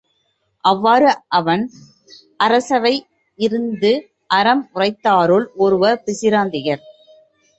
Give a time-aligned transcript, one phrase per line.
[0.63, 1.63] அவ்வாறு, அவன்
[2.39, 2.93] அரசவை
[3.39, 3.91] இருந்து
[4.37, 6.83] அறம் உரைத்தாருள் ஒருவர் பிசிராந்தையார்.